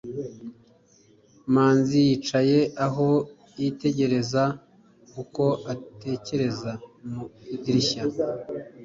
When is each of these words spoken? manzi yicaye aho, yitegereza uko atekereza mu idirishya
manzi 1.53 1.97
yicaye 2.07 2.59
aho, 2.85 3.09
yitegereza 3.61 4.43
uko 5.21 5.43
atekereza 5.73 6.71
mu 7.11 7.23
idirishya 7.55 8.03